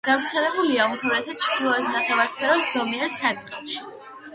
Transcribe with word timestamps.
გავრცელებულია 0.07 0.87
უმთავრესად 0.93 1.39
ჩრდილოეთ 1.43 1.87
ნახევარსფეროს 1.99 2.69
ზომიერ 2.77 3.19
სარტყელში. 3.23 3.83